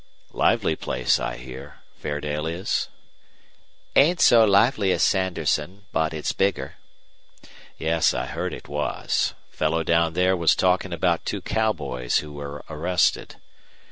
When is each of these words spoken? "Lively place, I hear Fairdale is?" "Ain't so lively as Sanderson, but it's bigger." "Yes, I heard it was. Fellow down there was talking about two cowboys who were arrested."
"Lively 0.33 0.75
place, 0.75 1.19
I 1.19 1.37
hear 1.37 1.75
Fairdale 1.93 2.47
is?" 2.47 2.89
"Ain't 3.95 4.19
so 4.19 4.43
lively 4.45 4.91
as 4.93 5.03
Sanderson, 5.03 5.83
but 5.91 6.11
it's 6.11 6.31
bigger." 6.31 6.77
"Yes, 7.77 8.11
I 8.11 8.25
heard 8.25 8.51
it 8.51 8.67
was. 8.67 9.35
Fellow 9.51 9.83
down 9.83 10.13
there 10.13 10.35
was 10.35 10.55
talking 10.55 10.91
about 10.91 11.23
two 11.23 11.39
cowboys 11.39 12.17
who 12.17 12.33
were 12.33 12.65
arrested." 12.67 13.35